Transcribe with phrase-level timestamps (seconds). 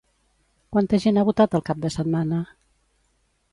[0.75, 2.43] Quanta gent ha votat el cap de setmana?